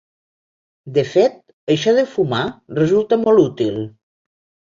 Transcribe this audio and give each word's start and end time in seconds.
De 0.95 1.03
fet, 1.09 1.35
això 1.75 1.93
de 1.99 2.05
fumar 2.15 2.41
resulta 2.79 3.19
molt 3.27 3.45
útil. 3.45 3.77